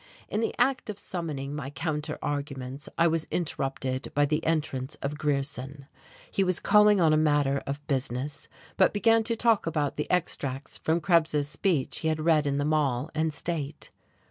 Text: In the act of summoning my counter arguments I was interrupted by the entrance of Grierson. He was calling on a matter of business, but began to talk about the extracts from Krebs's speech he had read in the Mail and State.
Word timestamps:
In 0.29 0.39
the 0.39 0.55
act 0.57 0.89
of 0.89 0.97
summoning 0.97 1.55
my 1.55 1.69
counter 1.69 2.17
arguments 2.23 2.89
I 2.97 3.05
was 3.05 3.27
interrupted 3.29 4.11
by 4.15 4.25
the 4.25 4.43
entrance 4.43 4.95
of 5.03 5.15
Grierson. 5.19 5.85
He 6.31 6.43
was 6.43 6.59
calling 6.59 6.99
on 6.99 7.13
a 7.13 7.17
matter 7.17 7.61
of 7.67 7.85
business, 7.85 8.47
but 8.77 8.93
began 8.95 9.21
to 9.25 9.35
talk 9.35 9.67
about 9.67 9.97
the 9.97 10.09
extracts 10.09 10.79
from 10.79 11.01
Krebs's 11.01 11.49
speech 11.49 11.99
he 11.99 12.07
had 12.07 12.19
read 12.19 12.47
in 12.47 12.57
the 12.57 12.65
Mail 12.65 13.11
and 13.13 13.31
State. 13.31 13.91